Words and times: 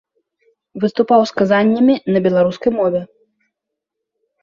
Выступаў 0.85 1.27
з 1.33 1.37
казаннямі 1.43 1.95
на 2.17 2.25
беларускай 2.27 2.71
мове. 2.81 3.07